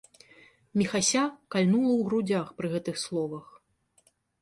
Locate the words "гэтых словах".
2.75-3.45